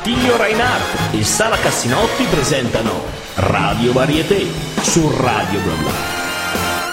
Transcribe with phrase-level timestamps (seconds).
[0.00, 3.02] Attilio Reinhardt e Sara Cassinotti presentano
[3.34, 4.46] Radio Varieté
[4.80, 5.90] su Radio Bla Bla.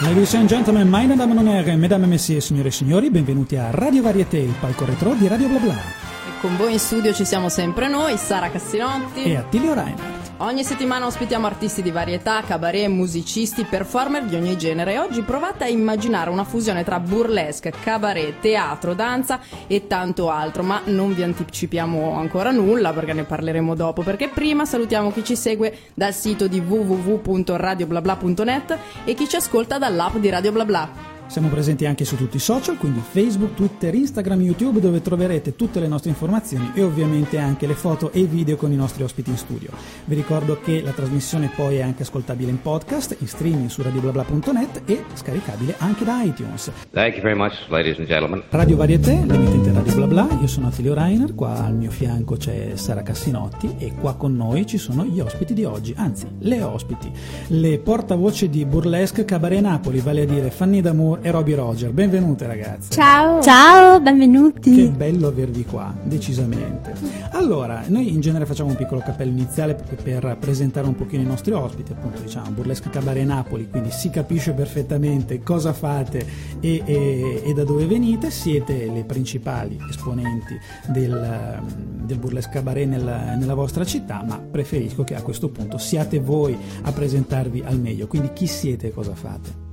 [0.01, 4.01] Ladies and gentlemen, my name is mesdames et messieurs, signore e signori, benvenuti a Radio
[4.01, 5.75] Varieté, il palco retro di Radio Bla Bla.
[5.75, 10.16] E con voi in studio ci siamo sempre noi, Sara Cassinotti e Attilio Reinhardt.
[10.39, 15.67] Ogni settimana ospitiamo artisti di varietà, cabaret, musicisti, performer di ogni genere oggi provate a
[15.67, 22.13] immaginare una fusione tra burlesque, cabaret, teatro, danza e tanto altro, ma non vi anticipiamo
[22.13, 26.59] ancora nulla perché ne parleremo dopo, perché prima salutiamo chi ci segue dal sito di
[26.59, 31.16] www.radioblabla.net e chi ci ascolta dall'app di Radio Blabla.
[31.27, 35.81] Siamo presenti anche su tutti i social, quindi Facebook, Twitter, Instagram, YouTube, dove troverete tutte
[35.81, 39.29] le nostre informazioni e ovviamente anche le foto e i video con i nostri ospiti
[39.29, 39.69] in studio.
[40.05, 44.83] Vi ricordo che la trasmissione poi è anche ascoltabile in podcast, in streaming su radioblabla.net
[44.85, 46.71] e scaricabile anche da iTunes.
[46.91, 48.43] Thank you very much, ladies and gentlemen.
[48.49, 53.03] Radio Varieté, l'emittente Radio Blabla, io sono Attilio Reiner, qua al mio fianco c'è Sara
[53.03, 57.11] Cassinotti e qua con noi ci sono gli ospiti di oggi, anzi le ospiti,
[57.47, 61.91] le portavoce di Burlesque Cabaret Napoli, vale a dire Fanny D'Amour e Roby Roger.
[61.91, 62.91] Benvenute ragazze.
[62.91, 63.41] Ciao.
[63.41, 64.75] Ciao, benvenuti.
[64.75, 66.93] Che bello avervi qua, decisamente.
[67.31, 71.53] Allora, noi in genere facciamo un piccolo cappello iniziale per presentare un pochino i nostri
[71.53, 76.25] ospiti, appunto diciamo Burlesque Cabaret Napoli, quindi si capisce perfettamente cosa fate
[76.59, 78.31] e, e, e da dove venite.
[78.31, 80.57] Siete le principali esponenti
[80.87, 81.61] del,
[82.03, 86.57] del Burlesque Cabaret nel, nella vostra città, ma preferisco che a questo punto siate voi
[86.83, 88.07] a presentarvi al meglio.
[88.07, 89.66] Quindi chi siete e cosa fate?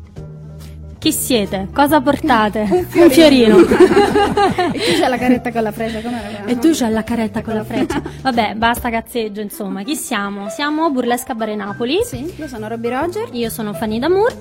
[1.05, 1.69] Chi siete?
[1.71, 2.67] Cosa portate?
[2.95, 3.59] Un fiorino.
[4.73, 7.55] E tu c'hai la caretta con la freccia, come E tu c'hai la caretta con
[7.55, 8.01] la freccia.
[8.23, 9.83] Vabbè, basta cazzeggio, insomma.
[9.83, 10.49] Chi siamo?
[10.49, 12.01] Siamo Burlesca Bare Napoli.
[12.05, 13.29] Sì, io sono Robby Roger.
[13.33, 14.35] Io sono Fanny Damour.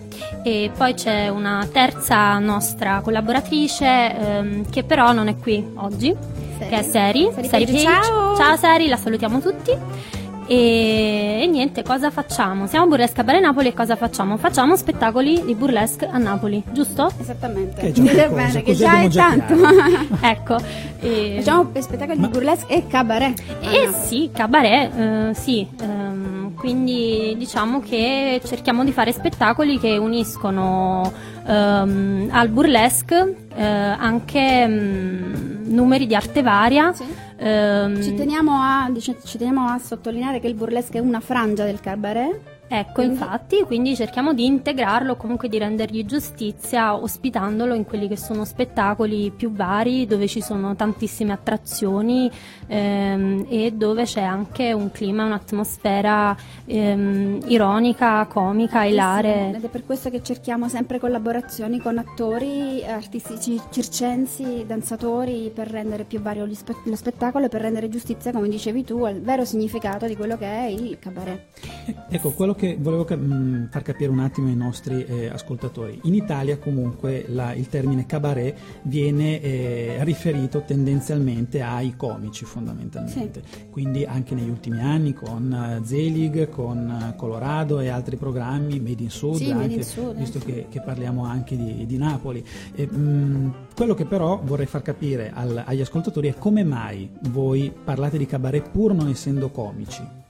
[0.44, 6.16] E poi c'è una terza nostra collaboratrice ehm, che però non è qui oggi,
[6.58, 6.70] Seri.
[6.70, 7.30] che è Seri.
[7.34, 7.80] Seri, Seri Page.
[7.80, 8.36] Ciao.
[8.38, 9.72] Ciao Seri, la salutiamo tutti.
[10.46, 12.68] E, e, niente, cosa facciamo?
[12.68, 14.38] Siamo a Burlesque a Bare Napoli e cosa facciamo?
[14.38, 17.12] Facciamo spettacoli di burlesque a Napoli, giusto?
[17.20, 17.92] Esattamente.
[17.92, 19.56] Che già bene, che già è tanto.
[20.22, 20.58] ecco.
[21.00, 21.36] E...
[21.38, 22.28] Facciamo spettacoli Ma...
[22.28, 23.42] di burlesque e cabaret.
[23.62, 25.68] Eh sì, cabaret, eh, sì.
[25.82, 31.12] Ehm, quindi diciamo che cerchiamo di fare spettacoli che uniscono
[31.46, 36.94] ehm, al burlesque eh, anche mh, mm, numeri di arte varia.
[36.94, 41.66] Sì Um, ci, teniamo a, ci, teniamo a, sottolineare che il burlesque è una frangia
[41.66, 43.14] del cabaret Ecco, quindi...
[43.14, 49.32] infatti, quindi cerchiamo di integrarlo, comunque di rendergli giustizia ospitandolo in quelli che sono spettacoli
[49.32, 52.32] più vari, dove ci sono tantissime attrazioni
[52.68, 56.36] ehm, e dove c'è anche un clima, un'atmosfera
[56.66, 59.52] ehm, ironica, comica, ilare.
[59.56, 66.06] Ed è per questo che cerchiamo sempre collaborazioni con attori, artisti circensi, danzatori, per rendere
[66.06, 70.16] più vario lo spettacolo e per rendere giustizia, come dicevi tu, al vero significato di
[70.16, 71.42] quello che è il cabaret.
[72.10, 76.00] Ecco, quello che che volevo mh, mm, far capire un attimo ai nostri eh, ascoltatori.
[76.04, 83.66] In Italia comunque la, il termine cabaret viene eh, riferito tendenzialmente ai comici fondamentalmente, sì.
[83.70, 89.04] quindi anche negli ultimi anni con uh, Zelig, con uh, Colorado e altri programmi, Made
[89.04, 92.46] in Sud, sì, anche, in Sud visto che, che, parliamo anche di, di Napoli.
[92.74, 97.10] E, mh, mm, quello che però vorrei far capire al, agli ascoltatori è come mai
[97.30, 100.22] voi parlate di cabaret pur non essendo comici.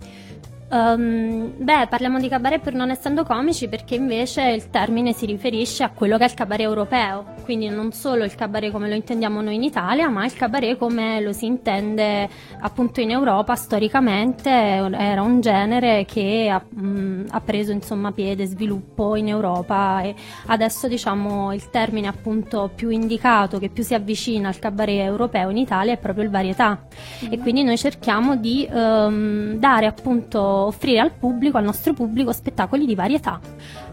[0.74, 5.84] Um, beh, parliamo di cabaret per non essendo comici perché invece il termine si riferisce
[5.84, 9.40] a quello che è il cabaret europeo, quindi non solo il cabaret come lo intendiamo
[9.42, 12.28] noi in Italia, ma il cabaret come lo si intende
[12.62, 19.16] appunto in Europa storicamente, era un genere che ha, mh, ha preso insomma piede, sviluppo
[19.16, 20.16] in Europa e
[20.48, 25.58] adesso diciamo il termine appunto più indicato, che più si avvicina al cabaret europeo in
[25.58, 26.88] Italia è proprio il varietà
[27.24, 27.32] mm-hmm.
[27.32, 32.86] e quindi noi cerchiamo di um, dare appunto offrire al pubblico, al nostro pubblico, spettacoli
[32.86, 33.40] di varietà.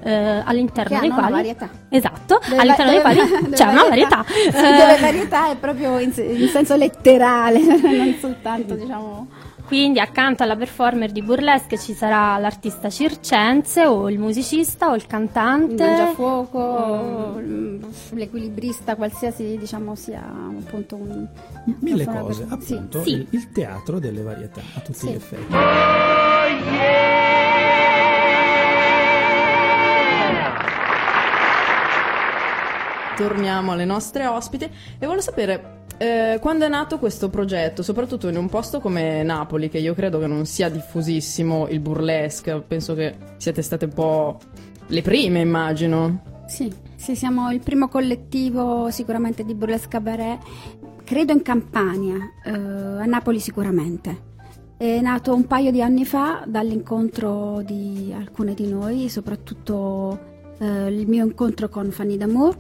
[0.02, 1.68] Eh, all'interno che dei quali varietà.
[1.90, 3.18] esatto dove all'interno dei quali
[3.52, 9.28] c'è una varietà dove varietà è proprio in, in senso letterale non soltanto diciamo
[9.70, 15.06] quindi accanto alla performer di burlesque ci sarà l'artista circense o il musicista o il
[15.06, 15.84] cantante.
[15.84, 17.40] Il mangiafuoco, o
[18.14, 21.24] l'equilibrista, qualsiasi diciamo sia appunto un...
[21.78, 22.52] Mille cose, per...
[22.54, 23.10] appunto sì.
[23.12, 25.06] il, il, teatro delle varietà a tutti sì.
[25.06, 25.54] gli effetti.
[26.52, 26.58] Oh,
[33.16, 34.64] Torniamo alle nostre ospiti
[34.98, 39.68] e voglio sapere eh, quando è nato questo progetto, soprattutto in un posto come Napoli,
[39.68, 44.38] che io credo che non sia diffusissimo il burlesque, penso che siete state un po'
[44.86, 46.44] le prime, immagino.
[46.46, 50.40] Sì, sì, siamo il primo collettivo sicuramente di burlesque cabaret,
[51.04, 54.29] credo in Campania, eh, a Napoli sicuramente.
[54.80, 60.18] È nato un paio di anni fa dall'incontro di alcune di noi, soprattutto
[60.58, 62.56] eh, il mio incontro con Fanny D'Amour.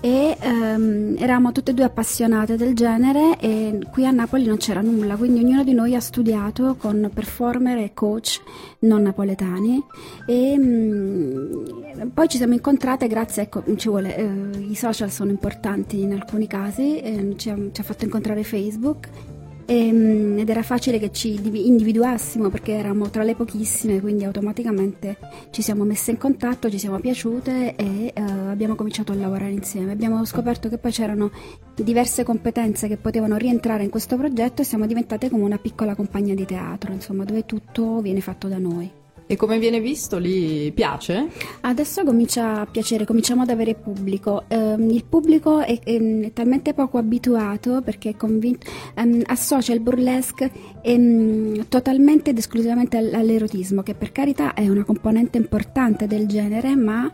[0.00, 4.80] E ehm, eravamo tutte e due appassionate del genere e qui a Napoli non c'era
[4.80, 8.40] nulla, quindi ognuno di noi ha studiato con performer e coach
[8.80, 9.80] non napoletani.
[10.26, 15.30] E mh, mm, poi ci siamo incontrate grazie, ecco, ci vuole, eh, i social sono
[15.30, 19.30] importanti in alcuni casi, eh, ci, ha, ci ha fatto incontrare Facebook
[19.66, 25.16] ehm, ed era facile che ci individuassimo perché eravamo tra le pochissime, quindi automaticamente
[25.50, 29.92] ci siamo messe in contatto, ci siamo piaciute e uh, abbiamo cominciato a lavorare insieme.
[29.92, 31.30] Abbiamo scoperto che poi c'erano
[31.74, 36.34] diverse competenze che potevano rientrare in questo progetto e siamo diventate come una piccola compagnia
[36.34, 39.01] di teatro, insomma, dove tutto viene fatto da noi.
[39.32, 40.70] E come viene visto lì?
[40.72, 41.26] Piace?
[41.62, 44.44] Adesso comincia a piacere, cominciamo ad avere pubblico.
[44.48, 50.50] Um, il pubblico è, è, è, talmente poco abituato perché convinto, um, associa il burlesque
[50.84, 57.10] um, totalmente ed esclusivamente all'erotismo, che per carità è una componente importante del genere, ma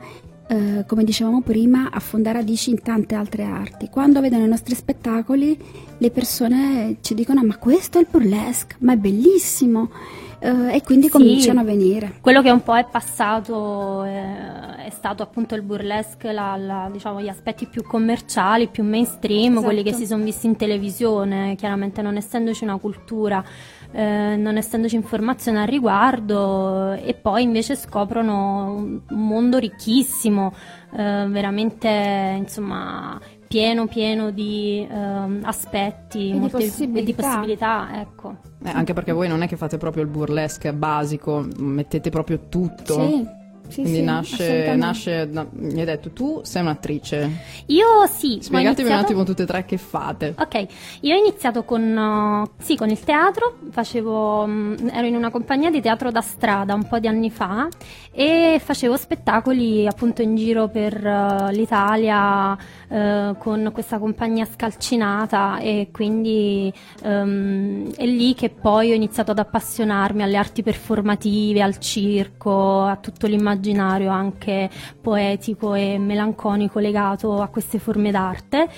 [0.50, 3.90] Uh, come dicevamo prima, affonda radici in tante altre arti.
[3.90, 5.54] Quando vedono i nostri spettacoli,
[5.98, 9.90] le persone ci dicono: Ma questo è il burlesque, ma è bellissimo
[10.40, 12.14] eh, e quindi sì, cominciano a venire.
[12.20, 17.20] Quello che un po' è passato eh, è stato appunto il burlesque, la, la, diciamo,
[17.20, 19.64] gli aspetti più commerciali, più mainstream, esatto.
[19.64, 23.44] quelli che si sono visti in televisione, chiaramente non essendoci una cultura.
[23.90, 30.52] Eh, non essendoci informazione al riguardo e poi invece scoprono un mondo ricchissimo,
[30.92, 33.18] eh, veramente insomma
[33.48, 38.36] pieno pieno di um, aspetti e di possibilità, e di possibilità ecco.
[38.64, 42.94] eh, anche perché voi non è che fate proprio il burlesque basico mettete proprio tutto.
[42.94, 43.37] Sì
[43.68, 47.30] sì, Quindi sì, nasce, nasce no, mi hai detto tu sei un'attrice.
[47.66, 48.38] Io sì.
[48.40, 48.92] Spiegatemi iniziato...
[48.92, 50.34] un attimo tutte e tre che fate.
[50.38, 50.66] Ok,
[51.00, 55.70] io ho iniziato con, uh, sì, con il teatro, facevo, um, ero in una compagnia
[55.70, 57.68] di teatro da strada un po' di anni fa
[58.10, 65.90] e facevo spettacoli appunto in giro per uh, l'Italia uh, con questa compagnia scalcinata e
[65.92, 66.72] quindi
[67.02, 72.96] um, è lì che poi ho iniziato ad appassionarmi alle arti performative, al circo, a
[72.96, 74.70] tutto l'immaginario immaginario anche
[75.00, 78.68] poetico e melanconico legato a queste forme d'arte.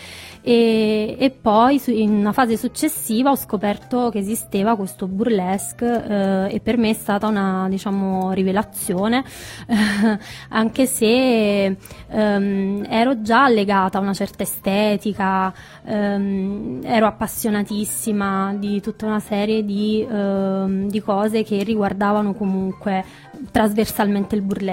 [0.42, 6.60] E, e poi in una fase successiva ho scoperto che esisteva questo burlesque eh, e
[6.60, 9.22] per me è stata una diciamo rivelazione
[10.48, 11.76] anche se
[12.08, 15.52] ehm, ero già legata a una certa estetica
[15.84, 23.04] ehm, ero appassionatissima di tutta una serie di, ehm, di cose che riguardavano comunque
[23.50, 24.69] trasversalmente il burlesque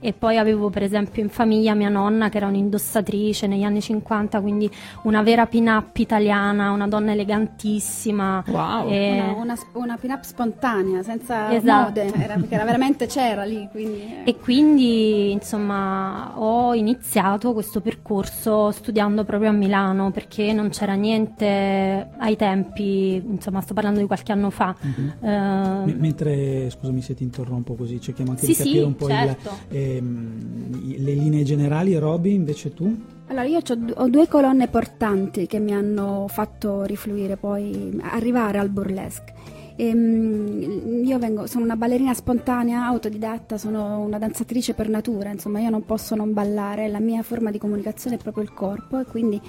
[0.00, 4.40] e poi avevo per esempio in famiglia mia nonna che era un'indossatrice negli anni 50
[4.40, 4.70] quindi
[5.02, 8.88] una vera pin-up italiana una donna elegantissima wow.
[8.88, 9.20] e...
[9.20, 12.00] una, una, una pin-up spontanea senza esatto.
[12.00, 14.22] mode era, perché era veramente c'era lì quindi...
[14.24, 22.08] e quindi insomma ho iniziato questo percorso studiando proprio a Milano perché non c'era niente
[22.16, 25.08] ai tempi insomma sto parlando di qualche anno fa mm-hmm.
[25.20, 25.84] uh...
[25.84, 28.94] M- mentre scusami se ti interrompo così così cerchiamo anche sì, di capire sì, un
[28.94, 29.19] po' certo.
[29.22, 29.36] Il,
[29.68, 31.96] ehm, le linee generali.
[31.96, 32.96] Roby, invece tu?
[33.26, 33.60] Allora, io
[33.94, 39.32] ho due colonne portanti che mi hanno fatto rifluire poi, arrivare al burlesque.
[39.80, 45.70] Ehm, io vengo, sono una ballerina spontanea, autodidatta, sono una danzatrice per natura, insomma io
[45.70, 49.40] non posso non ballare, la mia forma di comunicazione è proprio il corpo e quindi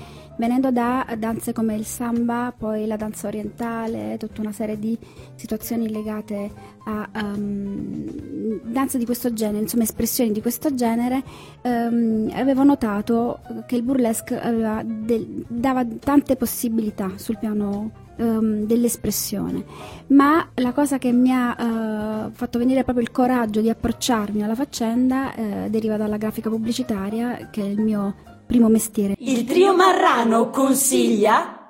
[0.41, 4.97] venendo da danze come il samba, poi la danza orientale, tutta una serie di
[5.35, 6.51] situazioni legate
[6.85, 11.21] a um, danze di questo genere, insomma espressioni di questo genere,
[11.61, 14.41] um, avevo notato che il burlesque
[14.83, 19.63] del, dava tante possibilità sul piano um, dell'espressione,
[20.07, 24.55] ma la cosa che mi ha uh, fatto venire proprio il coraggio di approcciarmi alla
[24.55, 29.15] faccenda uh, deriva dalla grafica pubblicitaria, che è il mio primo mestiere.
[29.19, 31.69] Il trio Marrano consiglia...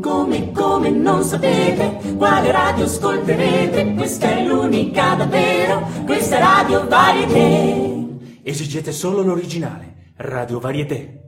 [0.00, 8.40] Come, come non sapete quale radio ascolterete, questa è l'unica davvero, questa è Radio Varieté.
[8.42, 11.19] Esigete solo l'originale, Radio Varieté.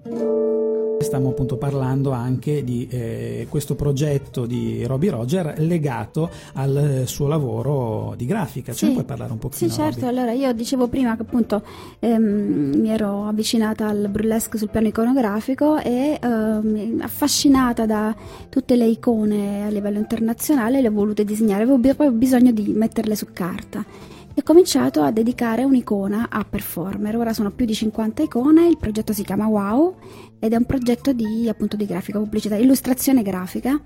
[1.13, 8.15] Stiamo appunto parlando anche di eh, questo progetto di Robbie Roger legato al suo lavoro
[8.17, 8.73] di grafica.
[8.73, 9.69] Ce ne puoi parlare un pochino?
[9.69, 10.07] Sì, certo.
[10.07, 10.21] Robbie?
[10.21, 11.63] Allora, io dicevo prima che appunto
[11.99, 18.17] ehm, mi ero avvicinata al burlesque sul piano iconografico e ehm, affascinata da
[18.49, 21.65] tutte le icone a livello internazionale le ho volute disegnare.
[21.65, 23.85] Avevo proprio bisogno di metterle su carta
[24.35, 27.17] e ho cominciato a dedicare un'icona a performer.
[27.17, 29.97] Ora sono più di 50 icone, il progetto si chiama Wow
[30.39, 33.81] ed è un progetto di, appunto, di grafica pubblicità, illustrazione grafica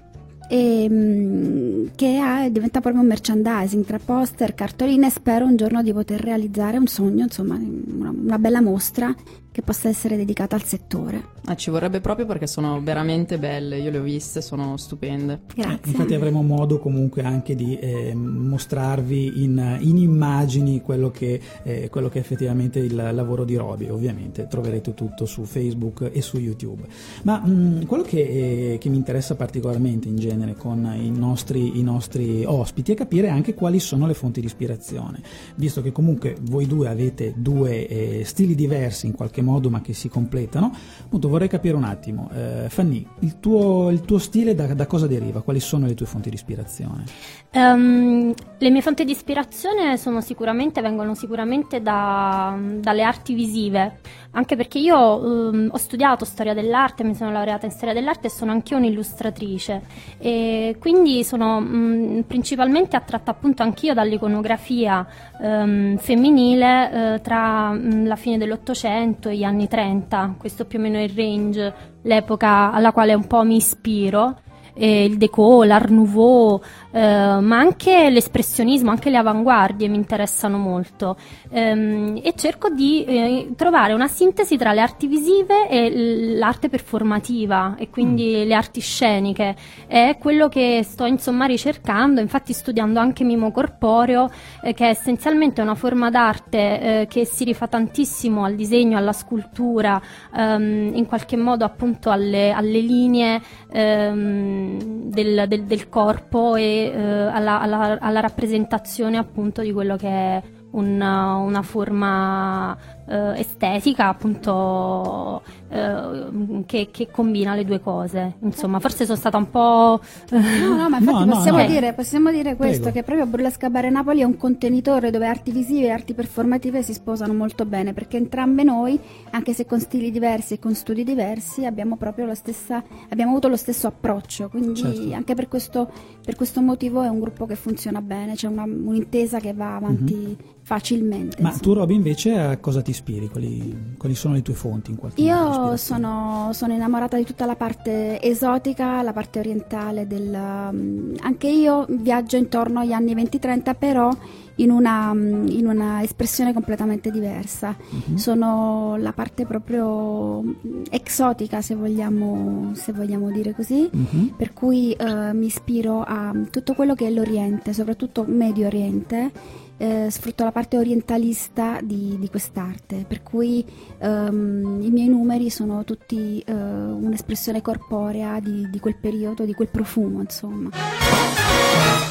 [0.48, 5.92] e, mm, che ha- diventa proprio un merchandising tra poster, cartoline spero un giorno di
[5.92, 9.14] poter realizzare un sogno, insomma una, una bella mostra
[9.56, 11.28] che possa essere dedicata al settore.
[11.46, 15.40] Ah, ci vorrebbe proprio perché sono veramente belle, io le ho viste, sono stupende.
[15.54, 15.92] Grazie.
[15.92, 22.10] Infatti avremo modo comunque anche di eh, mostrarvi in, in immagini quello che, eh, quello
[22.10, 26.82] che è effettivamente il lavoro di Roby, ovviamente troverete tutto su Facebook e su YouTube.
[27.22, 31.82] Ma mh, quello che, eh, che mi interessa particolarmente in genere con i nostri, i
[31.82, 35.22] nostri ospiti è capire anche quali sono le fonti di ispirazione,
[35.54, 39.92] visto che comunque voi due avete due eh, stili diversi in qualche modo ma che
[39.92, 40.72] si completano,
[41.04, 45.06] appunto vorrei capire un attimo, eh, Fanny, il tuo, il tuo stile da, da cosa
[45.06, 45.42] deriva?
[45.42, 47.04] Quali sono le tue fonti di ispirazione?
[47.50, 54.00] Ehm, le mie fonti di ispirazione sicuramente, vengono sicuramente da- dalle arti visive,
[54.32, 58.30] anche perché io ehm, ho studiato storia dell'arte, mi sono laureata in storia dell'arte e
[58.30, 59.82] sono anche un'illustratrice
[60.18, 65.06] e quindi sono mh, principalmente attratta appunto anch'io dall'iconografia
[65.40, 70.82] ehm, femminile eh, tra mh, la fine dell'Ottocento e gli anni 30, questo più o
[70.82, 74.36] meno è il range, l'epoca alla quale un po' mi ispiro
[74.76, 76.60] eh, il déco, l'art nouveau,
[76.96, 81.16] eh, ma anche l'espressionismo, anche le avanguardie mi interessano molto.
[81.50, 87.74] Ehm, e cerco di eh, trovare una sintesi tra le arti visive e l'arte performativa
[87.76, 89.54] e quindi le arti sceniche.
[89.86, 94.30] È quello che sto insomma ricercando, infatti studiando anche mimo corporeo,
[94.62, 99.12] eh, che è essenzialmente una forma d'arte eh, che si rifà tantissimo al disegno, alla
[99.12, 100.00] scultura,
[100.34, 103.38] ehm, in qualche modo appunto alle, alle linee
[103.70, 104.78] ehm,
[105.10, 111.34] del, del- del corpo e alla, alla- alla rappresentazione appunto di quello che è una,
[111.34, 112.76] una forma
[113.08, 118.34] eh, estetica appunto eh, che, che combina le due cose.
[118.40, 120.00] Insomma, forse sono stata un po'...
[120.30, 121.66] No, no, ma infatti No, possiamo, no.
[121.66, 122.96] Dire, possiamo dire questo, Prego.
[122.96, 126.92] che proprio Burlesque Bare Napoli è un contenitore dove arti visive e arti performative si
[126.92, 128.98] sposano molto bene, perché entrambe noi,
[129.30, 133.48] anche se con stili diversi e con studi diversi, abbiamo proprio la stessa, abbiamo avuto
[133.48, 135.14] lo stesso approccio, quindi Certo.
[135.14, 135.90] anche per questo,
[136.24, 140.36] per questo motivo è un gruppo che funziona bene, c'è una- un'intesa che va avanti
[140.62, 141.36] facilmente.
[141.36, 141.42] Mhm.
[141.44, 141.74] Ma insomma.
[141.74, 143.28] tu Roby invece a cosa ti ispiri?
[143.28, 145.50] Quali, quali sono le tue fonti in qualche modo?
[145.62, 150.32] di Io sono, sono innamorata di tutta la parte esotica, la parte orientale del...
[150.32, 154.10] um, anche io viaggio intorno agli anni 20-30, però
[154.56, 157.76] in una, um, in una espressione completamente diversa.
[157.78, 158.16] Mhm.
[158.16, 163.88] Sono la parte proprio mm, exotica, se vogliamo, se vogliamo dire così.
[163.90, 164.34] Mhm.
[164.36, 169.64] Per cui eh, mi ispiro a tutto quello che è l'Oriente, soprattutto Medio Oriente.
[169.76, 173.64] Eh, sfrutto la parte orientalista di, di quest'arte, per cui
[173.98, 179.68] ehm, i miei numeri sono tutti eh, un'espressione corporea di, di quel periodo, di quel
[179.68, 180.70] profumo, insomma.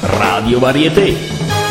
[0.00, 1.65] Radio Varieté.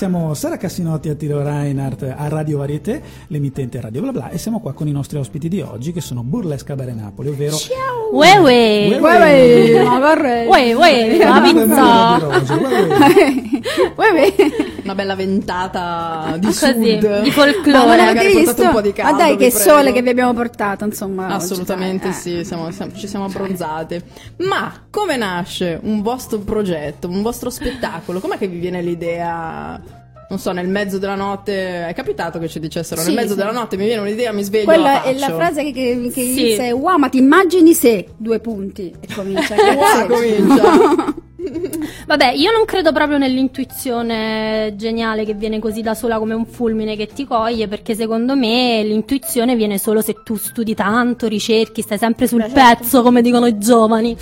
[0.00, 4.58] Siamo Sara Cassinotti a Tiro Reinhardt a Radio Varieté, l'emittente Radio Bla Bla e siamo
[4.60, 7.54] qua con i nostri ospiti di oggi che sono Burlesque Bare Napoli, ovvero
[8.10, 8.98] Ue ue!
[8.98, 8.98] Ue-
[9.84, 10.46] ma vorrei!
[10.46, 11.18] Ue ue!
[11.18, 12.16] La pizza!
[13.94, 14.69] ue- ue.
[14.90, 17.20] Una bella ventata di Così, sud.
[17.22, 17.96] di Ma folklore.
[17.96, 19.58] non magari portate un po' di caldo, Ma dai, che prego.
[19.70, 21.28] sole che vi abbiamo portato, insomma.
[21.28, 22.44] Assolutamente dai, sì, eh.
[22.44, 24.02] siamo- siamo- ci siamo abbronzate.
[24.38, 28.18] Ma come nasce un vostro progetto, un vostro spettacolo?
[28.18, 29.80] Com'è che vi viene l'idea?
[30.28, 33.36] Non so, nel mezzo della notte è capitato che ci dicessero Sì, nel mezzo sì.
[33.38, 36.20] della notte mi viene un'idea, mi sveglio Quella la è la frase che, che, che
[36.22, 36.34] Sì.
[36.34, 41.14] dice wow ma ti immagini se due punti e comincia Wow, comincia.
[42.06, 46.96] Vabbè, io non credo proprio nell'intuizione geniale che viene così da sola come un fulmine
[46.96, 51.98] che ti coglie, perché secondo me l'intuizione viene solo se tu studi tanto, ricerchi, stai
[51.98, 52.82] sempre sul Beh, certo.
[52.82, 54.16] pezzo, come dicono i giovani.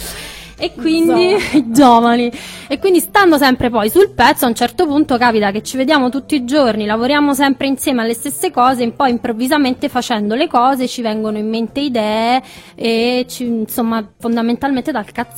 [0.59, 2.31] E quindi i giovani.
[2.69, 6.11] E quindi stando sempre poi sul pezzo, a un certo punto capita che ci vediamo
[6.11, 10.87] tutti i giorni, lavoriamo sempre insieme alle stesse cose, e poi improvvisamente facendo le cose
[10.89, 12.43] ci vengono in mente idee
[12.75, 15.37] e ci- insomma, fondamentalmente dal cazzeggio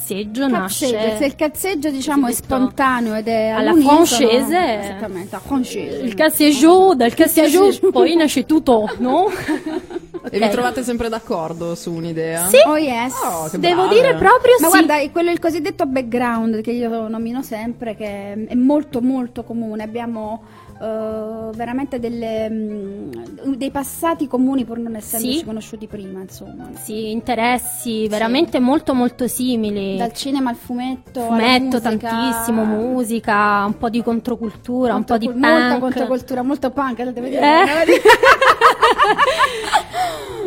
[0.48, 4.80] Cazzeggio, se nasce il cazzeggio diciamo è spontaneo ed è Alla francese.
[4.80, 5.96] esattamente, la francese.
[5.98, 7.68] il cazzeggio, dal cazzeggio.
[7.92, 9.26] poi nasce tutto, no?
[10.30, 12.46] E vi trovate sempre d'accordo su un'idea?
[12.46, 12.56] Sì.
[12.66, 13.12] Oh yes.
[13.22, 13.94] Oh, Devo brave.
[13.94, 14.72] dire proprio Ma sì.
[14.72, 19.82] guarda, è quello il cosiddetto background che io nomino sempre, che è molto molto comune.
[19.82, 20.42] Abbiamo
[20.80, 23.10] eh, veramente delle, mm,
[23.56, 25.44] dei passati comuni pur non essendoci Sì.
[25.44, 26.68] conosciuti prima, insomma.
[26.80, 29.96] Sì, interessi veramente molto molto simili.
[29.96, 35.18] Dal cinema al fumetto, alla fumetto musica, tantissimo, musica, un po' di controcultura, un po'
[35.18, 35.80] di Controcul- Molta punk.
[35.80, 37.40] controcultura, molto punk, lo devo dire.
[37.40, 38.00] Eh?
[38.90, 40.39] ハハハハ!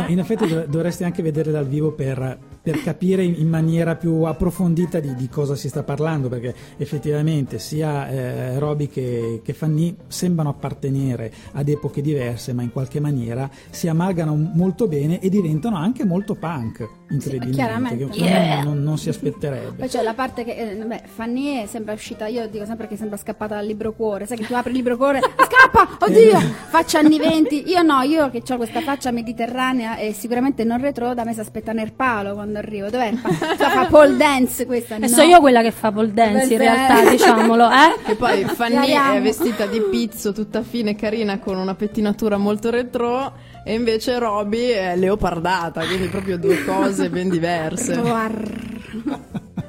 [0.00, 4.22] No, in effetti dov- dovresti anche vedere dal vivo per, per capire in, maniera più
[4.22, 9.96] approfondita di, di cosa si sta parlando, perché effettivamente sia eh, Roby che, che Fanny
[10.06, 15.76] sembrano appartenere ad epoche diverse, ma in qualche maniera si amalgano molto bene e diventano
[15.76, 18.08] anche molto punk, incredibilmente, chiaramente.
[18.08, 19.78] che uno non, non si aspetterebbe.
[19.78, 22.96] Poi c'è la parte che, eh, beh, Fanny è sempre uscita, io dico sempre che
[22.96, 26.38] sembra scappata dal libro cuore, sai che tu apri il libro cuore, scappa, oddio,
[26.68, 31.14] faccia anni 20, io no, io che ho questa faccia mediterranea e sicuramente non retro,
[31.14, 33.12] da me si aspetta Nerpalo quando arrivo, dov'è?
[33.14, 35.08] Fa, fa, fa pole dance questa, E no.
[35.08, 37.10] so io quella che fa pole dance in Beh, realtà, eh.
[37.16, 38.10] diciamolo, eh?
[38.10, 43.32] E poi Fanny è vestita di pizzo, tutta fine, carina, con una pettinatura molto retro,
[43.64, 47.94] e invece Roby è leopardata, quindi proprio due cose ben diverse.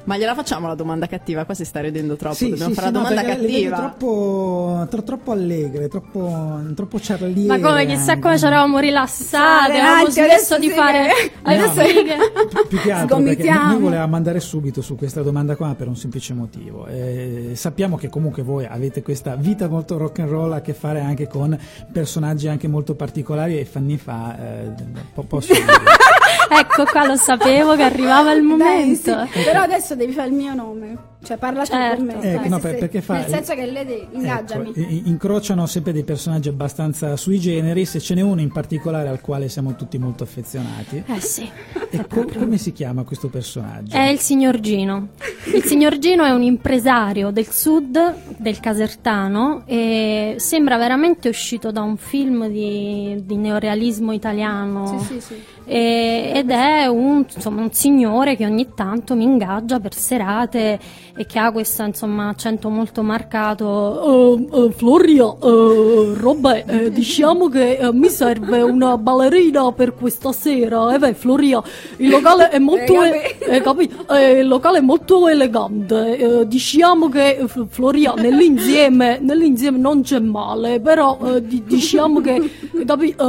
[0.04, 1.44] Ma gliela facciamo la domanda cattiva?
[1.44, 3.76] Qua si sta ridendo troppo, Sì, dobbiamo sì, fare sì, la no, domanda vedo cattiva.
[3.76, 7.00] troppo, tro- troppo allegre, troppo, troppo.
[7.46, 11.10] Ma come chissà come ci eravamo rilassati, avevamo smesso adesso di fare
[11.42, 12.16] Adesso- righe.
[12.68, 16.86] più che altro noi volevamo andare subito su questa domanda qua per un semplice motivo.
[16.86, 21.00] Eh, sappiamo che comunque voi avete questa vita molto rock and roll a che fare
[21.00, 21.56] anche con
[21.92, 24.70] personaggi anche molto particolari e Fanny fa eh,
[25.14, 25.64] po- posso dire.
[26.58, 29.26] Ecco qua lo sapevo che arrivava il momento.
[29.30, 31.10] sì, Però adesso devi fare il mio nome.
[31.24, 32.04] Cioè, parla Certo.
[32.04, 32.12] per me.
[32.14, 34.68] Ecco, dai, no, se- per- se- perché fa- Nel senso che lei ingaggiami.
[34.74, 39.20] Ecco, incrociano sempre dei personaggi abbastanza sui generi, se ce n'è uno in particolare al
[39.20, 41.02] quale siamo tutti molto affezionati.
[41.06, 41.48] Eh sì.
[41.90, 43.94] E co- come si chiama questo personaggio?
[43.96, 45.08] È il signor Gino.
[45.54, 51.82] Il signor Gino è un impresario del sud, del Casertano, e sembra veramente uscito da
[51.82, 54.98] un film di, di neorealismo italiano.
[55.00, 55.42] Sì, sì, sì.
[55.64, 60.78] E- ed è un, insomma, un signore che ogni tanto mi ingaggia per serate
[61.14, 64.38] e che ha questo insomma, accento molto marcato.
[64.52, 70.32] "Eh, eh, Floria, eh, Robè, eh, diciamo che eh, mi serve una ballerina per questa
[70.32, 70.94] sera.
[70.94, 71.62] E beh, Floria,
[71.98, 73.60] il locale è molto, Eh, eh?
[74.08, 76.16] Eh, locale è molto elegante.
[76.16, 82.50] Eh, diciamo che eh, Floria nell'insieme, nell'insieme non c'è male, però eh, di- diciamo che
[82.86, 83.22] capi- eh,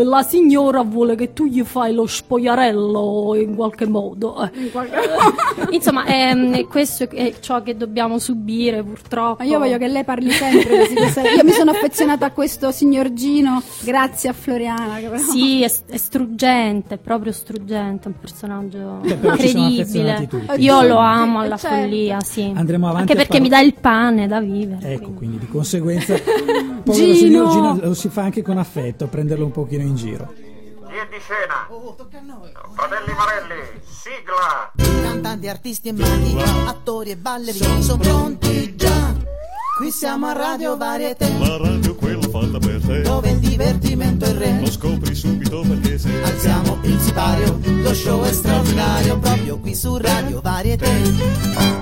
[0.00, 4.42] eh, la signora vuole che tu gli fai lo spogliarello in qualche modo.
[4.44, 4.50] eh.
[5.70, 9.42] Insomma, ehm, questo è ciò che dobbiamo subire purtroppo.
[9.42, 13.12] Ma io voglio che lei parli sempre questa- Io mi sono affezionata a questo signor
[13.12, 14.96] Gino grazie a Floriana.
[14.96, 20.26] che però- Sì, è, è struggente, è proprio struggente, un personaggio Beh, incredibile.
[20.28, 20.60] tutti.
[20.60, 21.76] Io lo amo alla certo.
[21.76, 22.52] follia, sì.
[22.54, 24.78] Andremo avanti Anche perché far- mi dà il pane da vivere.
[24.92, 25.16] Ecco, quindi.
[25.16, 26.14] quindi di conseguenza,
[26.84, 27.14] povero Gino!
[27.14, 30.32] signor Gino lo si fa anche con affetto, a prenderlo un pochino in giro.
[30.32, 31.66] È di scena?
[32.74, 34.72] Fratelli Marelli, sigla!
[35.02, 39.14] Cantanti, artisti e maghi, attori e ballerini sono pronti già.
[39.78, 44.28] Qui siamo a Radio Varietà, La radio quella fatta per te dove il divertimento è
[44.28, 44.60] il re.
[44.60, 49.96] Lo scopri subito perché sei Alziamo il sipario, lo show è straordinario, proprio qui su
[49.96, 50.86] Radio Varietà.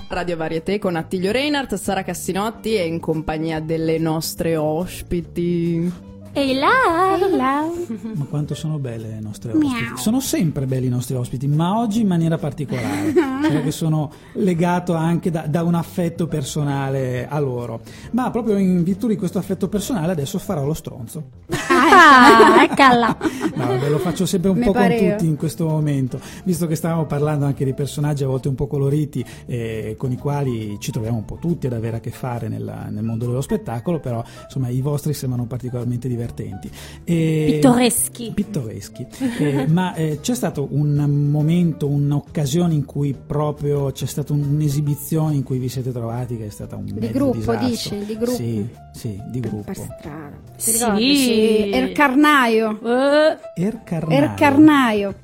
[0.08, 6.09] Radio Varieté con Attilio Reinhardt, Sara Cassinotti e in compagnia delle nostre ospiti.
[6.32, 7.66] Ehi là,
[8.14, 9.74] Ma quanto sono belle le nostre ospiti.
[9.96, 14.94] Sono sempre belli i nostri ospiti, ma oggi in maniera particolare, cioè che sono legato
[14.94, 17.80] anche da, da un affetto personale a loro.
[18.12, 21.24] Ma proprio in virtù di questo affetto personale adesso farò lo stronzo.
[21.68, 23.16] Ah, eccola.
[23.56, 25.16] No, vabbè, lo faccio sempre un Mi po' con pareva.
[25.16, 28.68] tutti in questo momento, visto che stavamo parlando anche di personaggi a volte un po'
[28.68, 32.46] coloriti, eh, con i quali ci troviamo un po' tutti ad avere a che fare
[32.48, 36.70] nella- nel mondo dello spettacolo, però insomma i vostri sembrano particolarmente divertenti.
[37.04, 38.32] E- Pittoreschi.
[38.34, 39.06] pittoreschi.
[39.38, 40.94] Eh, ma eh, c'è stato un
[41.30, 46.50] momento, un'occasione in cui proprio c'è stata un'esibizione in cui vi siete trovati che è
[46.50, 47.66] stata un mezzo gruppo, disastro.
[47.68, 48.04] dici?
[48.04, 48.36] Di gruppo?
[48.36, 49.62] Sì, sì, di gruppo.
[49.64, 50.38] Per strada.
[50.56, 50.72] Sì.
[51.16, 51.70] Sì.
[51.70, 52.78] Ercarnaio.
[52.82, 54.22] Eh, Ercarnaio.
[54.22, 55.14] Ercarnaio.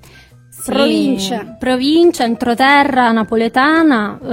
[0.58, 0.70] Sì.
[0.72, 1.56] Provincia.
[1.58, 4.26] Provincia, entroterra napoletana, eh,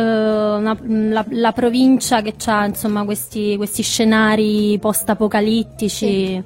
[0.58, 6.42] una- la, la provincia che ha insomma questi, questi scenari post-apocalittici.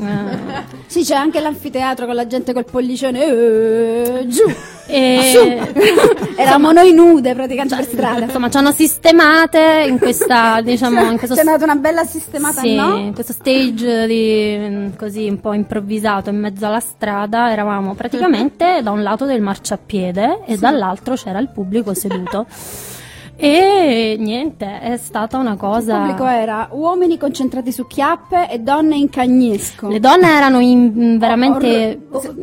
[0.00, 3.24] Eh, Sì, c'è anche l'anfiteatro con la gente col pollicione.
[3.24, 4.42] eh, giù.
[4.86, 5.58] e,
[6.36, 8.24] Eravamo noi nude praticamente per strada.
[8.24, 12.74] insomma, ci hanno sistemate in questa, diciamo, in questo C'è stata una bella sistemata, Sì,
[12.74, 13.10] no?
[13.14, 19.02] questo stage di, così un po' improvvisato in mezzo alla strada, eravamo praticamente da un
[19.02, 22.46] lato del marciapiede e dall'altro c'era il pubblico seduto.
[23.36, 25.98] E niente, è stata una Il cosa.
[25.98, 29.88] pubblico era uomini concentrati su chiappe e donne in cagnesco.
[29.88, 32.00] Le donne erano in- veramente.
[32.10, 32.34] Or- se-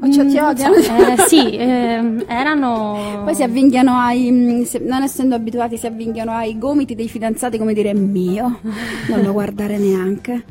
[0.00, 0.74] o ci- ci Mm, odiano.
[0.76, 3.22] eh, sì, ehm, erano.
[3.24, 7.58] Poi si avvinghiano ai, mm, se- non essendo abituati, si avvinghiano ai gomiti dei fidanzati
[7.58, 8.60] come dire mio,
[9.08, 10.44] non lo guardare neanche.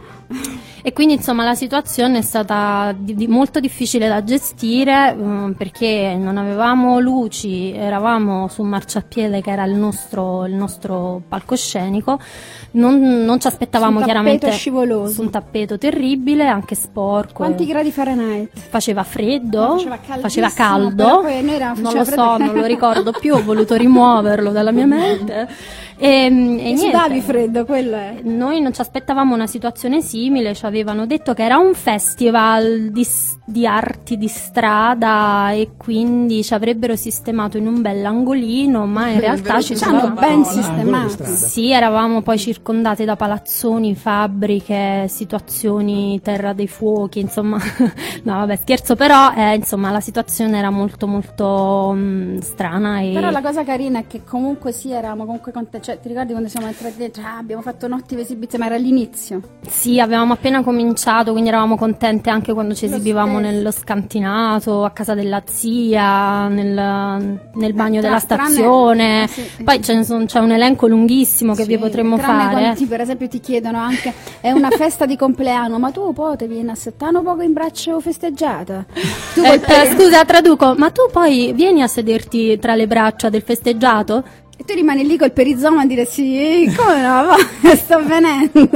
[0.82, 6.16] E quindi insomma la situazione è stata di- di- molto difficile da gestire mm, perché
[6.20, 12.20] non avevamo luci, eravamo su un marciapiede che era il nostro, il nostro palcoscenico,
[12.72, 15.14] non, non ci aspettavamo Su un tappeto chiaramente scivoloso.
[15.14, 17.34] su un tappeto terribile, anche sporco.
[17.34, 18.50] Quanti gradi Fahrenheit?
[18.54, 21.22] Faceva freddo, Faceva caldissimo, faceva caldo,
[21.82, 22.38] non lo so, freddo.
[22.38, 25.48] non lo ricordo più, ho voluto rimuoverlo dalla mia mente.
[26.00, 26.78] E, e E niente.
[26.78, 28.18] sudavi freddo, quello è.
[28.24, 33.06] Noi non ci aspettavamo una situazione simile, ci avevano detto che era un festival di,
[33.46, 39.60] di arti di strada e quindi ci avrebbero sistemato in un bell'angolino, ma in realtà
[39.62, 41.26] ci hanno ben sistemato.
[41.26, 47.58] Sì, eravamo poi circondate da palazzoni, fabbriche, situazioni, terra dei fuochi, insomma,
[48.24, 53.30] no vabbè scherzo, però eh, insomma la situazione era molto molto mm, strana e Però
[53.30, 55.86] la cosa carina è che comunque sì, eravamo comunque contenti.
[55.88, 57.22] Cioè, ti ricordi quando siamo entrati dentro?
[57.24, 59.42] Ah, abbiamo fatto un'ottima esibizione, ma era all'inizio.
[59.68, 63.52] Sì, avevamo appena cominciato, quindi eravamo contente anche quando ci Lo esibivamo stesso.
[63.54, 69.24] nello scantinato, a casa della zia, nel, nel bagno tra- della tranne- stazione.
[69.24, 69.64] ah, sì.
[69.64, 72.52] Poi son- c'è un elenco lunghissimo che vi Sì, potremmo tranne fare.
[72.54, 76.60] quando ti- per esempio ti chiedono anche è una festa di compleanno, ma tu potevi
[76.60, 78.86] in assettare un poco in braccio festeggiata.
[79.34, 83.42] Tu Eh, eh, scusa, traduco, ma tu poi vieni a sederti tra le braccia del
[83.44, 84.24] festeggiato?
[84.60, 87.36] e tu rimani lì col perizoma a dire sì, come no, va,
[87.78, 88.68] sto venendo.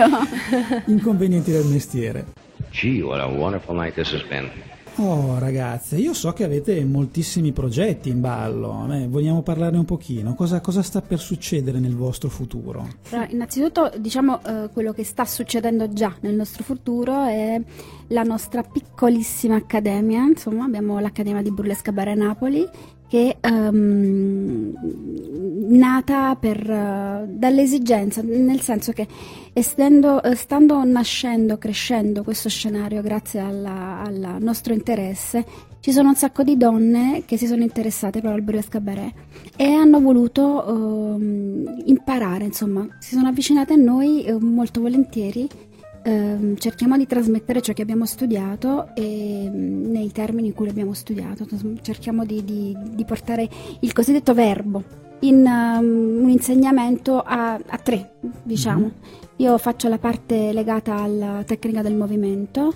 [0.86, 2.26] Inconvenienti del mestiere.
[2.70, 4.48] Gee, what a wonderful night this has been.
[4.98, 10.36] Oh ragazze, io so che avete moltissimi progetti in ballo, eh, vogliamo parlarne un pochino,
[10.36, 12.88] cosa, cosa sta per succedere nel vostro futuro?
[13.12, 17.60] Allora, innanzitutto, diciamo, eh, quello che sta succedendo già nel nostro futuro è
[18.08, 22.68] la nostra piccolissima accademia, insomma, abbiamo l'Accademia di Burlesca Bare Napoli
[23.12, 24.74] che ehm,
[25.72, 29.08] nata per, eh, dall'esigenza, nel senso che
[29.54, 35.46] essendo, eh, stando nascendo, crescendo questo scenario grazie al nostro interesse,
[35.80, 39.14] ci sono un sacco di donne che si sono interessate proprio al burlesque cabaret
[39.56, 45.48] e hanno voluto ehm, imparare, insomma, si sono avvicinate a noi eh, molto volentieri.
[46.04, 50.94] Ehm, cerchiamo di trasmettere ciò che abbiamo studiato e, mm, nei termini in cui l'abbiamo
[50.94, 51.48] studiato,
[51.82, 53.48] cerchiamo di, di- di portare
[53.80, 58.92] il cosiddetto verbo in ehm, un insegnamento a, a tre, diciamo.
[59.38, 62.74] Io faccio la parte legata alla tecnica del movimento,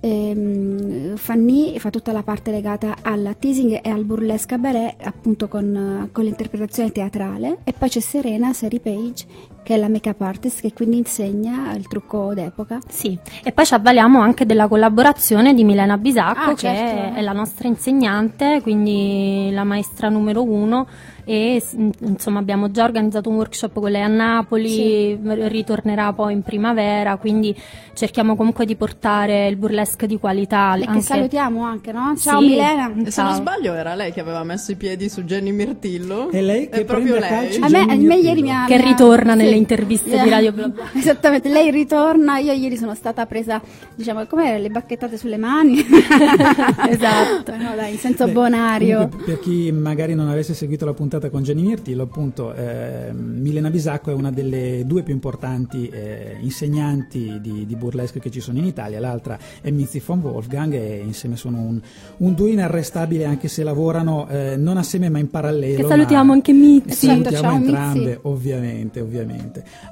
[0.00, 6.08] ehm, Fanny fa tutta la parte legata al teasing e al burlesque cabaret, appunto con,
[6.10, 9.26] con l'interpretazione teatrale, e poi c'è Serena, Seri Page,
[9.68, 12.78] che è la make-up artist, che quindi insegna il trucco d'epoca.
[12.88, 17.18] Sì, e poi ci avvaliamo anche della collaborazione di Milena Bisacco, Ah, che certo.
[17.18, 20.86] è la nostra insegnante, quindi la maestra numero uno.
[21.30, 21.62] E
[21.98, 25.18] insomma abbiamo già organizzato un workshop con lei a Napoli, Sì.
[25.22, 27.54] ritornerà poi in primavera, quindi
[27.92, 30.74] cerchiamo comunque di portare il burlesque di qualità.
[30.76, 32.14] E che anche- salutiamo anche, no?
[32.16, 32.46] Ciao Sì.
[32.48, 32.90] Milena!
[33.04, 36.30] E se non sbaglio era lei che aveva messo i piedi su Jenny Mirtillo.
[36.30, 37.28] È lei che È proprio lei.
[37.28, 38.64] calci A me, me ieri mi ha...
[38.66, 39.36] Che mi ha- ritorna sì.
[39.38, 40.24] nelle interviste Yeah.
[40.24, 40.84] di Radio Bla Bla.
[40.96, 43.60] Esattamente, lei ritorna, io ieri sono stata presa,
[43.94, 45.84] diciamo, come le bacchettate sulle mani.
[46.88, 47.54] Esatto.
[47.56, 48.96] No, dai, in senso Beh, bonario.
[49.08, 53.70] comunque, per chi magari non avesse seguito la puntata con Gianni Mirtillo, appunto, eh, Milena
[53.70, 58.58] Bisacco è una delle due più importanti eh, insegnanti di, di burlesque che ci sono
[58.58, 61.80] in Italia, l'altra è Mitzi von Wolfgang e insieme sono un,
[62.18, 65.76] un duo inarrestabile anche se lavorano eh, non assieme ma in parallelo.
[65.76, 67.06] Che ma- salutiamo anche e Mitzi.
[67.06, 68.18] Certo, salutiamo ciao, entrambe, Mitzi.
[68.22, 69.37] ovviamente, ovviamente.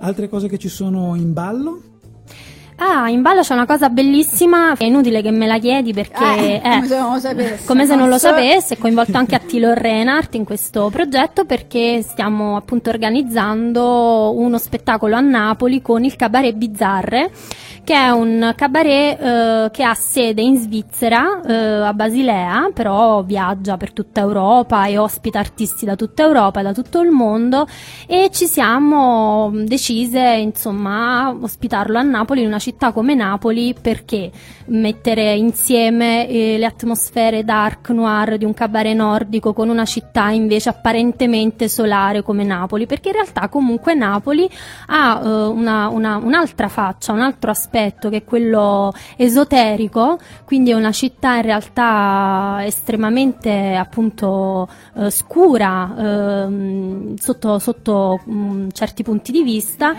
[0.00, 1.80] Altre cose che ci sono in ballo?
[2.78, 6.60] Ah, in ballo c'è una cosa bellissima, è inutile che me la chiedi perché...
[6.60, 7.64] Eh, eh, come se non lo sapessi.
[7.64, 12.54] Come se non lo sapesse, è coinvolto anche Attilo Reinhardt in questo progetto perché stiamo
[12.54, 17.30] appunto organizzando uno spettacolo a Napoli con il Cabaret Bizzarre,
[17.86, 23.76] che è un cabaret eh, che ha sede in Svizzera, eh, a Basilea, però viaggia
[23.76, 27.64] per tutta Europa e ospita artisti da tutta Europa e da tutto il mondo.
[28.08, 34.32] E ci siamo decise insomma a ospitarlo a Napoli in una città come Napoli perché
[34.64, 40.70] mettere insieme eh, le atmosfere dark noir di un cabaret nordico con una città invece
[40.70, 42.84] apparentemente solare come Napoli.
[42.86, 44.50] Perché in realtà comunque Napoli
[44.88, 47.74] ha eh, una- una- un'altra faccia un altro aspetto
[48.08, 57.16] che è quello esoterico quindi è una città in realtà estremamente appunto eh, scura ehm,
[57.16, 59.94] sotto, sotto mm, certi punti di vista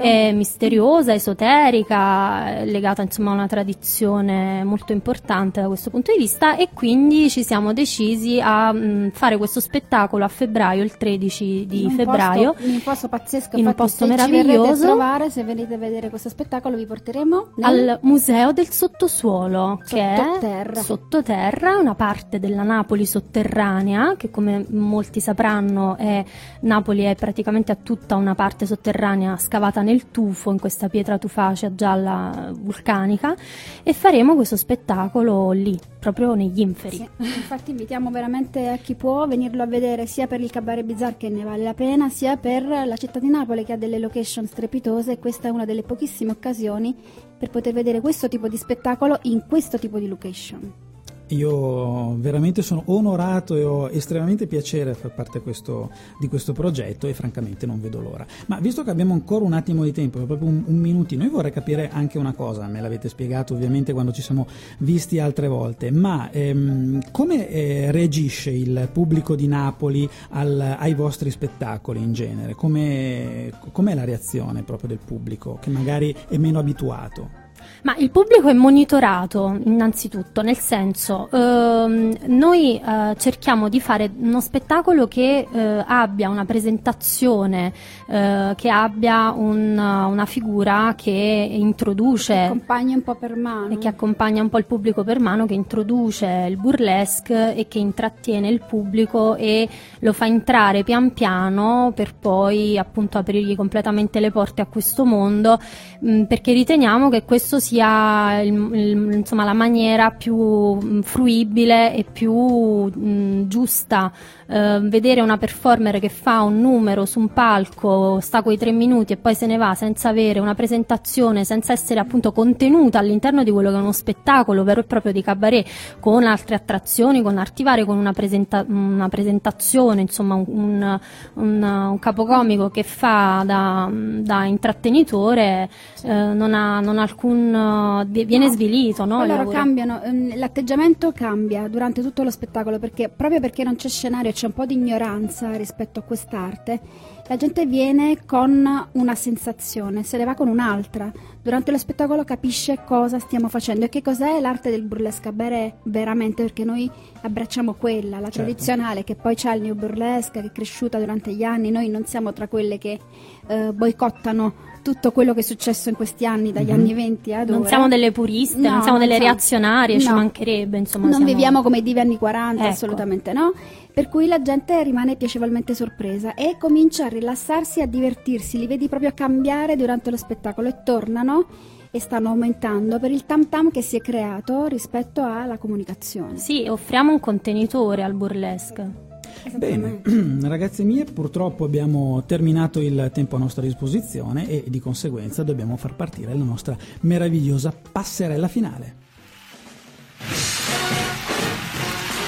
[0.00, 6.18] È misteriosa, esoterica, eh, legata insomma a una tradizione molto importante da questo punto di
[6.18, 11.66] vista e quindi ci siamo decisi a mh, fare questo spettacolo a febbraio, il 13
[11.66, 12.52] di In un fettembraio.
[12.52, 14.84] posto- in un posto pazzesco, in un posto meraviglioso.
[14.86, 19.98] trovare, se venite a vedere questo spettacolo, vi porteremo nel- al Museo del Sottosuolo, che
[19.98, 20.80] è Sottoterra.
[20.80, 26.24] sottoterra, una parte della Napoli sotterranea, che come molti sapranno è,
[26.60, 31.74] Napoli è praticamente a tutta una parte sotterranea scavata nel tufo, in questa pietra tufacea
[31.74, 33.34] gialla vulcanica,
[33.82, 35.78] e faremo questo spettacolo lì,
[36.12, 36.96] proprio negli inferi.
[36.96, 41.16] Sì, infatti invitiamo veramente a chi può venirlo a vedere sia per il Cabaret Bizarre
[41.16, 44.46] che ne vale la pena, sia per la città di Napoli che ha delle location
[44.46, 46.94] strepitose e questa è una delle pochissime occasioni
[47.38, 50.93] per poter vedere questo tipo di spettacolo in questo tipo di location.
[51.28, 57.06] Io veramente sono onorato e ho estremamente piacere a far parte questo- di questo progetto
[57.06, 58.26] e francamente non vedo l'ora.
[58.46, 61.50] Ma visto che abbiamo ancora un attimo di tempo, proprio un, un minutino, io vorrei
[61.50, 64.46] capire anche una cosa, me l'avete spiegato ovviamente quando ci siamo
[64.78, 71.30] visti altre volte, ma ehm, come eh, reagisce il pubblico di Napoli al- ai vostri
[71.30, 72.54] spettacoli in genere?
[72.54, 77.43] Come, com'è la reazione proprio del pubblico che magari è meno abituato?
[77.84, 84.40] Ma il pubblico è monitorato innanzitutto, nel senso ehm, noi eh, cerchiamo di fare uno
[84.40, 87.74] spettacolo che eh, abbia una presentazione,
[88.08, 91.10] eh, che abbia un- una figura che
[91.50, 93.74] introduce Accompagni un po' per mano.
[93.74, 97.80] e che accompagna un po' il pubblico per mano, che introduce il burlesque e che
[97.80, 99.68] intrattiene il pubblico e
[99.98, 105.58] lo fa entrare pian piano per poi appunto aprirgli completamente le porte a questo mondo,
[106.00, 112.04] mh, perché riteniamo che questo sia il- il- insomma, la maniera più mh, fruibile e
[112.04, 114.12] più mh, giusta.
[114.46, 119.12] Eh, vedere una performer che fa un numero su un palco, sta quei tre minuti
[119.14, 123.50] e poi se ne va senza avere una presentazione, senza essere appunto contenuta all'interno di
[123.50, 125.66] quello che è uno spettacolo vero e proprio di cabaret,
[126.00, 131.00] con altre attrazioni, con artivare, con una, presenta- una presentazione, insomma un, un-
[131.34, 135.68] un- un capocomico che fa da, da intrattenitore,
[136.02, 138.06] eh, non, ha, non ha alcun...
[138.10, 139.20] viene svilito, no?
[139.20, 144.32] Allora cambiano, ehm, l'atteggiamento cambia durante tutto lo spettacolo perché proprio perché non c'è scenario
[144.34, 146.80] c'è un po' di ignoranza rispetto a quest'arte,
[147.26, 151.10] la gente viene con una sensazione, se ne va con un'altra.
[151.42, 156.42] Durante lo spettacolo capisce cosa stiamo facendo e che cos'è l'arte del burlesque cabaret veramente
[156.42, 156.90] perché noi
[157.22, 161.42] abbracciamo quella, la tradizionale che poi c'ha il new burlesque che è cresciuta durante gli
[161.44, 162.98] anni, noi non siamo tra quelle che
[163.46, 166.74] eh, boicottano tutto quello che è successo in questi anni, dagli Mhm.
[166.78, 167.68] anni 20 ad Non ora.
[167.68, 170.16] siamo delle puriste, No, non siamo delle reazionarie, ci no.
[170.16, 171.04] mancherebbe, insomma.
[171.06, 172.70] non siamo- viviamo come i divi anni 40, Ecco.
[172.72, 173.52] assolutamente no.
[173.94, 178.66] Per cui la gente rimane piacevolmente sorpresa e comincia a rilassarsi e a divertirsi, li
[178.66, 181.46] vedi proprio cambiare durante lo spettacolo e tornano
[181.92, 186.38] e stanno aumentando per il tam tam che si è creato rispetto alla comunicazione.
[186.38, 189.12] Sì, offriamo un contenitore al burlesque.
[189.54, 190.00] Bene,
[190.42, 195.94] ragazze mie, purtroppo abbiamo terminato il tempo a nostra disposizione e di conseguenza dobbiamo far
[195.94, 199.02] partire la nostra meravigliosa passerella finale.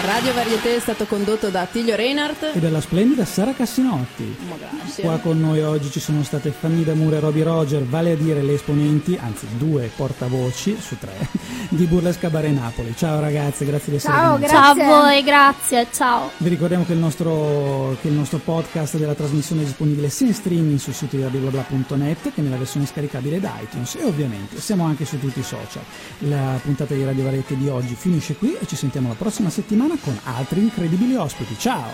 [0.06, 2.52] Radio Varieté è stato condotto da Tiglio Reinhardt.
[2.54, 4.36] E dalla splendida Sara Cassinotti.
[4.48, 5.02] Ma grazie.
[5.02, 8.40] Qua con noi oggi ci sono state Fanny D'Amore e Roby Roger, vale a dire
[8.40, 11.28] le esponenti, anzi due portavoci su tre,
[11.70, 12.94] di Burlesque Cabaret Napoli.
[12.96, 14.48] Ciao ragazze, grazie di essere Ciao, venute.
[14.48, 14.94] Ciao a Grazie.
[14.94, 16.30] voi, grazie, ciao.
[16.36, 20.34] Vi ricordiamo che il, nostro, che il nostro podcast della trasmissione è disponibile sia in
[20.34, 25.04] streaming sul sito di radioblabla.net che nella versione scaricabile da iTunes e ovviamente siamo anche
[25.04, 25.82] su tutti i social.
[26.18, 29.94] La puntata di Radio Varieté di oggi finisce qui e ci sentiamo la prossima settimana
[30.00, 31.58] con altri incredibili ospiti.
[31.58, 31.90] Ciao!